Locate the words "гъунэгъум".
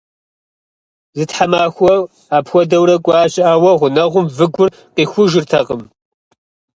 3.79-4.27